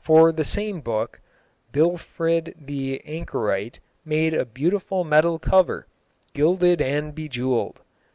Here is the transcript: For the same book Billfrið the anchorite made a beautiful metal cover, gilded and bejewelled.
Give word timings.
For 0.00 0.32
the 0.32 0.46
same 0.46 0.80
book 0.80 1.20
Billfrið 1.74 2.54
the 2.64 3.02
anchorite 3.04 3.80
made 4.02 4.32
a 4.32 4.46
beautiful 4.46 5.04
metal 5.04 5.38
cover, 5.38 5.88
gilded 6.32 6.80
and 6.80 7.14
bejewelled. 7.14 7.80